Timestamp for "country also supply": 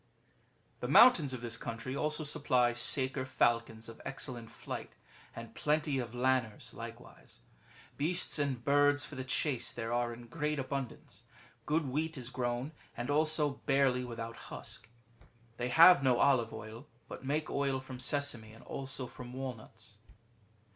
1.57-2.73